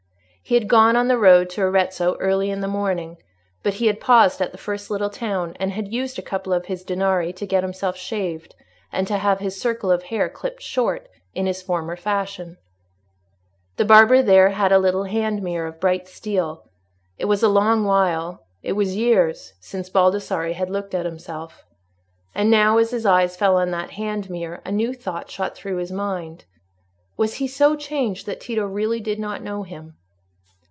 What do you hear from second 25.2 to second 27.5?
shot through his mind. "Was he